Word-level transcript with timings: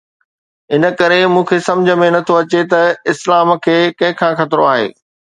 ان 0.75 0.83
ڪري 1.01 1.17
مون 1.33 1.43
کي 1.49 1.57
سمجهه 1.67 1.97
۾ 2.03 2.07
نٿو 2.15 2.33
اچي 2.41 2.61
ته 2.71 2.79
اسلام 3.11 3.47
کي 3.67 3.75
ڪنهن 3.99 4.17
کان 4.23 4.33
خطرو 4.39 4.63
آهي؟ 4.73 4.87